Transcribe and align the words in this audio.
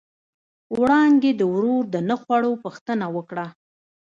وړانګې 0.79 1.31
د 1.35 1.41
ورور 1.53 1.83
د 1.93 1.95
نه 2.09 2.15
خوړو 2.21 2.51
پوښتنه 2.63 3.05
وکړه. 3.15 3.45